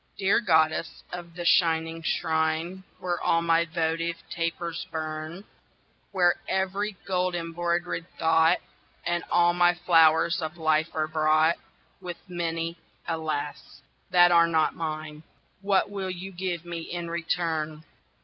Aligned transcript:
DEAR 0.17 0.39
goddess 0.41 1.03
of 1.13 1.35
the 1.35 1.45
shining 1.45 2.01
shrine 2.01 2.83
Where 2.97 3.21
all 3.21 3.43
my 3.43 3.65
votive 3.65 4.15
tapers 4.31 4.87
burn, 4.89 5.43
Where 6.11 6.37
every 6.47 6.97
gold 7.05 7.35
embroidered 7.35 8.07
thought 8.17 8.57
And 9.05 9.23
all 9.29 9.53
my 9.53 9.75
flowers 9.75 10.41
of 10.41 10.57
life 10.57 10.89
are 10.95 11.07
brought 11.07 11.57
With 12.01 12.17
many, 12.27 12.77
alas! 13.07 13.83
that 14.09 14.31
are 14.31 14.47
not 14.47 14.73
mine 14.75 15.21
What 15.61 15.91
will 15.91 16.09
you 16.09 16.31
give 16.31 16.65
me 16.65 16.79
in 16.79 17.07
return? 17.11 17.83